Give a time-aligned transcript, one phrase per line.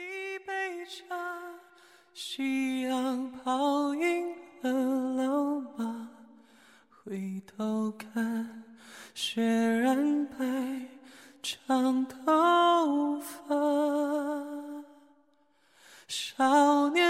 [0.00, 1.14] 一杯茶，
[2.14, 4.72] 夕阳泡晕了
[5.22, 6.08] 老马，
[6.88, 8.64] 回头看，
[9.14, 10.36] 雪染白
[11.42, 13.54] 长头发。
[16.08, 17.09] 少年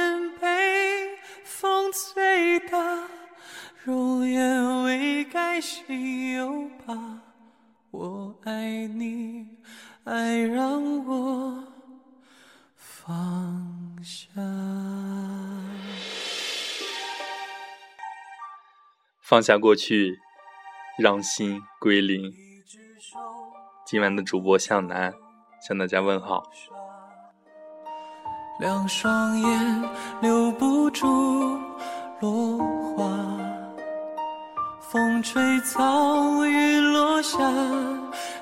[19.30, 20.18] 放下过去，
[20.98, 22.34] 让心归零。
[23.86, 25.14] 今晚的主播向南
[25.64, 26.42] 向大家问好。
[28.58, 29.84] 两双眼
[30.20, 31.06] 留不住
[32.20, 32.58] 落
[32.96, 33.06] 花，
[34.80, 37.38] 风吹草雨落下，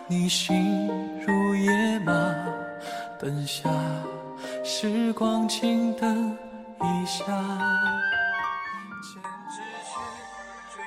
[0.07, 2.13] 你心如野马，
[3.21, 3.69] 等下
[4.65, 6.35] 时光静等
[6.81, 7.27] 一下。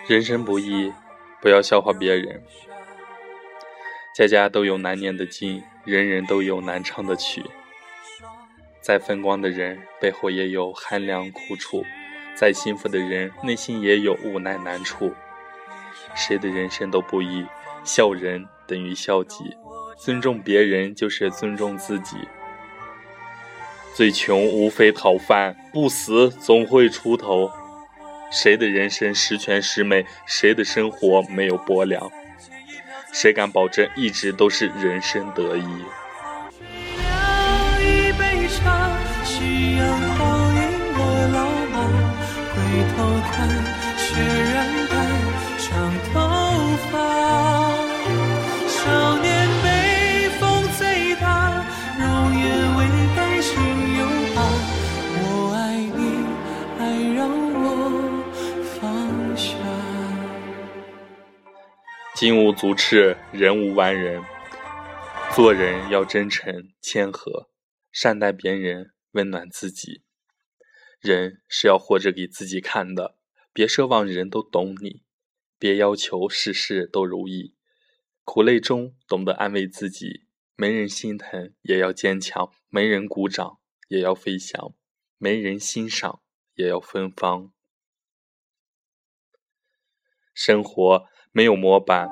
[0.08, 0.92] 人生不易，
[1.40, 2.42] 不要笑话别人。
[4.16, 7.44] 家家都有难念的经，人人都有难唱的曲。
[8.82, 11.84] 再风光的人，背后也有寒凉苦楚；
[12.36, 15.14] 再幸福的人，内心也有无奈难处。
[16.16, 17.46] 谁的人生都不易，
[17.84, 19.56] 笑人等于笑己，
[19.98, 22.18] 尊重别人就是尊重自己。
[23.94, 27.52] 最穷无非讨饭，不死总会出头。
[28.32, 30.06] 谁的人生十全十美？
[30.26, 32.00] 谁的生活没有波澜？
[33.12, 35.66] 谁敢保证一直都是人生得意？
[37.82, 40.60] 一杯茶，夕阳泡晕
[40.94, 41.76] 了老马，
[42.54, 42.56] 回
[42.96, 42.96] 头
[43.34, 43.50] 看，
[43.98, 44.08] 雪
[44.54, 44.58] 染
[44.90, 44.96] 白
[45.60, 45.70] 长
[46.14, 46.14] 头
[46.90, 47.71] 发。
[62.22, 64.24] 金无足赤，人无完人。
[65.34, 67.50] 做人要真诚谦和，
[67.92, 70.04] 善待别人，温暖自己。
[71.00, 73.18] 人是要活着给自己看的，
[73.52, 75.02] 别奢望人都懂你，
[75.58, 77.56] 别要求事事都如意。
[78.24, 83.58] 苦累中懂得安慰自己，没人心疼也要坚强，没人鼓掌
[83.88, 84.76] 也要飞翔，
[85.18, 86.22] 没人欣赏
[86.54, 87.52] 也要芬芳。
[90.36, 92.12] 生活没有模板，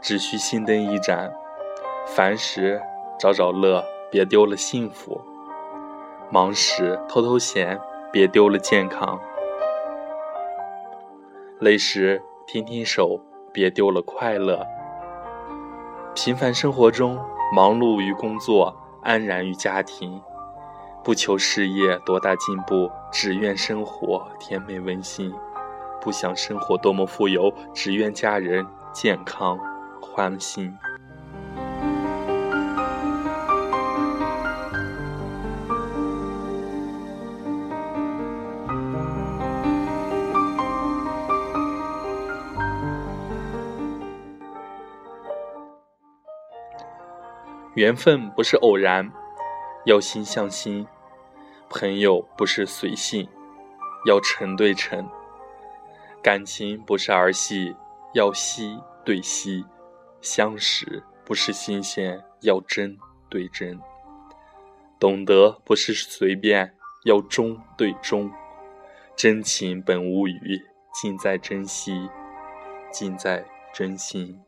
[0.00, 1.30] 只需心灯一盏。
[2.06, 2.80] 烦时
[3.18, 5.20] 找找乐，别丢了幸福；
[6.30, 7.78] 忙时偷偷闲，
[8.10, 9.18] 别丢了健康；
[11.60, 13.20] 累时停停手，
[13.52, 14.66] 别丢了快乐。
[16.14, 17.18] 平凡生活中，
[17.54, 20.22] 忙碌于工作，安然于家庭，
[21.04, 25.30] 不求事业多大进步，只愿生活甜美温馨；
[26.00, 29.58] 不想生活多么富有，只愿家人健康
[30.00, 30.76] 欢心。
[47.74, 49.08] 缘分不是偶然，
[49.84, 50.84] 要心向心；
[51.70, 53.28] 朋友不是随性，
[54.04, 55.04] 要诚对诚；
[56.22, 57.74] 感情不是儿戏，
[58.12, 59.64] 要惜对惜；
[60.20, 62.98] 相识不是新鲜，要真
[63.28, 63.78] 对真；
[64.98, 66.74] 懂得不是随便，
[67.04, 68.28] 要忠对忠；
[69.16, 70.60] 真情本无语，
[70.92, 72.08] 尽在珍惜，
[72.90, 74.38] 尽在真心。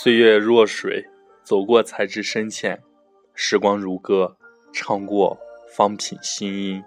[0.00, 1.04] 岁月若水，
[1.42, 2.76] 走过才知深浅；
[3.34, 4.36] 时光如歌，
[4.72, 5.36] 唱过
[5.74, 6.80] 方品心音。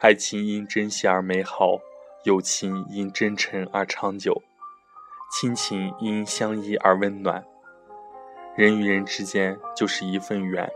[0.00, 1.78] 爱情因珍惜而美好，
[2.24, 4.42] 友情因真诚而长久，
[5.32, 7.42] 亲情因相依而温暖。
[8.54, 10.70] 人与人之间就是一份缘，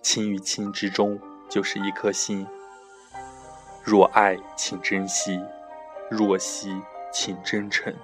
[0.00, 2.46] 亲与亲之中就是一颗心。
[3.84, 5.38] 若爱，请珍惜；
[6.10, 6.74] 若惜，
[7.12, 7.94] 请真诚。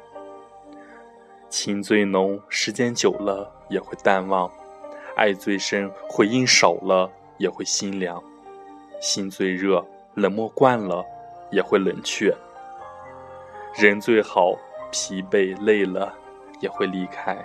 [1.49, 4.51] 情最浓，时间久了也会淡忘；
[5.17, 8.21] 爱最深，回应少了也会心凉；
[9.01, 9.85] 心最热，
[10.15, 11.05] 冷漠惯了
[11.51, 12.33] 也会冷却；
[13.75, 14.57] 人最好，
[14.91, 16.13] 疲惫累了
[16.61, 17.37] 也会离开。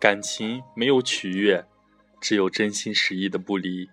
[0.00, 1.66] 感情没有取悦，
[2.20, 3.88] 只有真心实意的不离；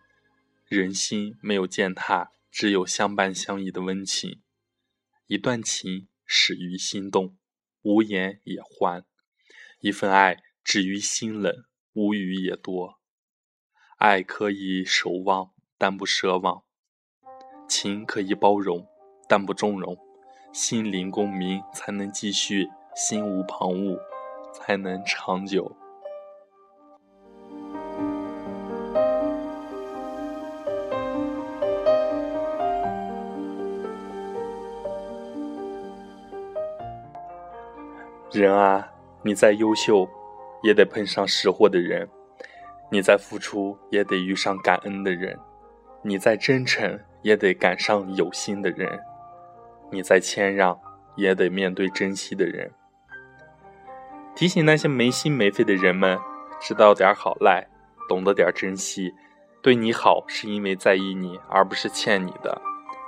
[0.68, 4.44] 人心没有践踏，只有相伴相依的温情。
[5.26, 7.36] 一段情始于心动，
[7.82, 9.02] 无言也欢；
[9.80, 13.00] 一份爱止于心冷，无语也多。
[13.98, 16.66] 爱可以守望，但不奢望；
[17.68, 18.88] 情可以包容，
[19.28, 19.98] 但不纵容。
[20.54, 24.00] 心灵共鸣，才能继续；心无旁骛，
[24.54, 25.76] 才能长久。
[38.40, 38.88] 人啊，
[39.24, 40.08] 你再优秀，
[40.62, 42.06] 也得碰上识货的人；
[42.92, 45.36] 你再付出，也得遇上感恩的人；
[46.02, 48.90] 你再真诚，也得赶上有心的人；
[49.90, 50.80] 你再谦让，
[51.16, 52.72] 也得面对珍惜的人。
[54.36, 56.20] 提醒那些没心没肺的人们，
[56.60, 57.66] 知道点好赖，
[58.10, 59.14] 懂得点珍惜。
[59.62, 62.62] 对你好，是因为在意你，而不是欠你的。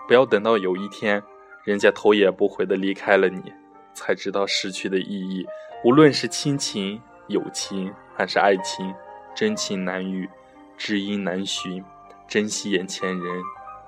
[0.07, 1.21] 不要等到有一天，
[1.63, 3.53] 人家头也不回的离开了你。
[3.97, 5.45] 才知道失去的意义。
[5.83, 8.93] 无论是亲情、友情还是爱情，
[9.35, 10.29] 真情难遇，
[10.77, 11.83] 知音难寻。
[12.27, 13.43] 珍惜眼前人，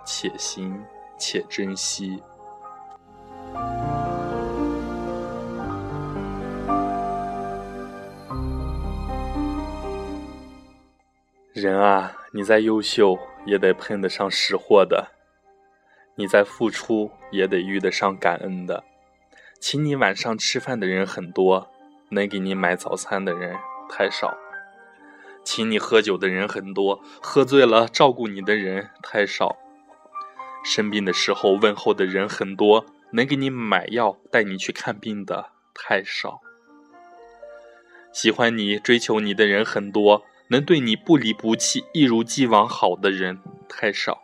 [0.06, 0.84] 且行
[1.18, 2.22] 且珍惜。
[11.54, 15.06] 人啊，你再优秀，也得碰得上识货的；
[16.16, 18.82] 你再付出，也得遇得上感恩的。
[19.60, 21.70] 请你晚上吃饭的人很多，
[22.10, 23.58] 能给你买早餐的人
[23.90, 24.38] 太少；
[25.44, 29.58] 请你喝酒的人很多，喝醉了照顾你的人太少；
[30.64, 36.40] 生病的时候问候的人很多，能给你买药带你去看病的太少；
[38.14, 44.24] 喜欢你追求你的人很多，能对你不离不弃一如既往好的人太少；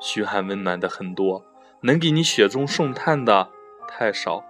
[0.00, 1.44] 嘘寒问暖的很多，
[1.80, 3.50] 能给你雪中送炭的。
[3.94, 4.42] 太少，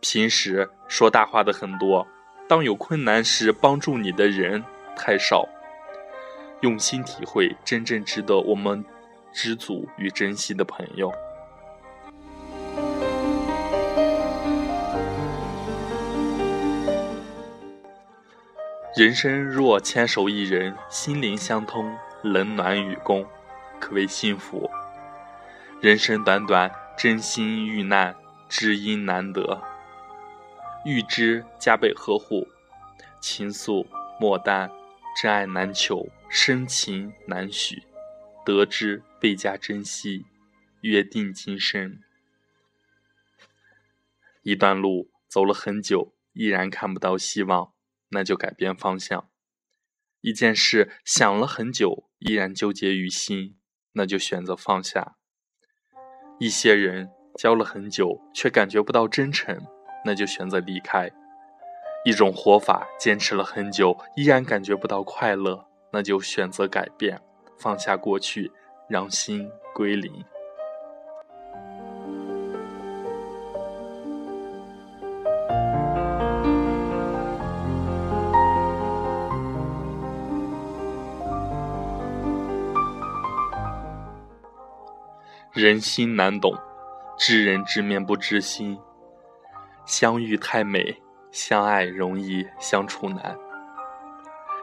[0.00, 2.06] 平时说大话的很多，
[2.48, 4.62] 当有困难时帮助你的人
[4.96, 5.48] 太少。
[6.60, 8.84] 用心体会真正值得我们
[9.32, 11.10] 知足与珍惜的朋友。
[18.94, 23.24] 人生若牵手一人，心灵相通，冷暖与共，
[23.80, 24.68] 可谓幸福。
[25.80, 28.14] 人生短短，真心遇难。
[28.54, 29.62] 知音难得，
[30.84, 32.46] 遇之加倍呵护；
[33.18, 33.86] 情愫
[34.20, 34.70] 莫淡，
[35.18, 37.82] 真爱难求，深情难许。
[38.44, 40.26] 得之倍加珍惜，
[40.82, 41.98] 约定今生。
[44.42, 47.72] 一段路走了很久，依然看不到希望，
[48.10, 49.30] 那就改变方向；
[50.20, 53.56] 一件事想了很久，依然纠结于心，
[53.92, 55.16] 那就选择放下。
[56.38, 57.10] 一些人。
[57.36, 59.58] 交了很久，却感觉不到真诚，
[60.04, 61.08] 那就选择离开；
[62.04, 67.20] 一种活法坚持了很久，依然感觉不到快乐，那就选择改变，
[67.58, 68.52] 放下过去，
[68.88, 70.24] 让心归零。
[85.52, 86.56] 人心难懂。
[87.24, 88.76] 知人知面不知心，
[89.86, 91.00] 相遇太美，
[91.30, 93.38] 相爱容易，相处难。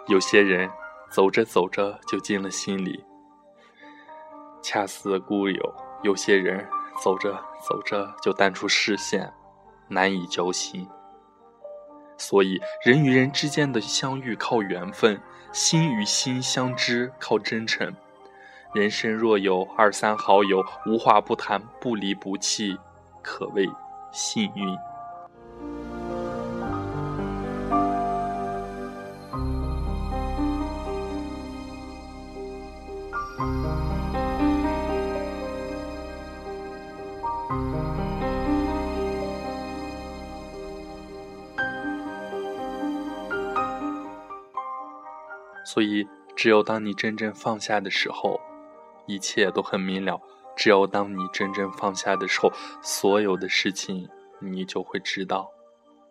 [0.10, 0.70] 有些人
[1.10, 3.02] 走着走着就进了心里，
[4.62, 5.74] 恰似故友；
[6.04, 6.68] 有些人
[7.02, 9.32] 走着走着就淡出视线，
[9.88, 10.86] 难以交心。
[12.18, 15.18] 所以，人与人之间的相遇靠缘分，
[15.54, 17.96] 心与心相知靠真诚。
[18.72, 22.78] 人生若有二三好友，无话不谈，不离不弃，
[23.24, 23.68] 可谓
[24.12, 24.78] 幸运。
[45.66, 48.40] 所以，只有当你真正放下的时候。
[49.10, 50.22] 一切都很明了，
[50.56, 54.08] 只有当你真正放下的时候，所有的事情
[54.40, 55.50] 你就会知道；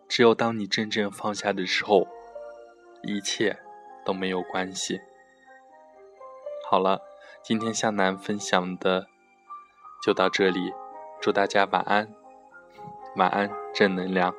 [0.09, 2.09] 只有当你真正放下的时候，
[3.01, 3.57] 一切
[4.03, 4.99] 都没有关系。
[6.69, 6.99] 好了，
[7.41, 9.07] 今天向南分享的
[10.03, 10.73] 就到这里，
[11.21, 12.13] 祝大家晚安，
[13.15, 14.35] 晚安，正能量。